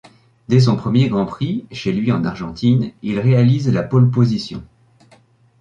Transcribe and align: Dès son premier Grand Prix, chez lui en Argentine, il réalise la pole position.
Dès 0.49 0.59
son 0.59 0.77
premier 0.77 1.09
Grand 1.09 1.27
Prix, 1.27 1.67
chez 1.71 1.91
lui 1.91 2.11
en 2.11 2.25
Argentine, 2.25 2.91
il 3.03 3.19
réalise 3.19 3.71
la 3.71 3.83
pole 3.83 4.09
position. 4.09 4.63